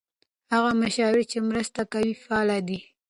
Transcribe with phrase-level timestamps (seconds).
[0.53, 2.79] هغه مشاور چې مرسته کوي فعال دی.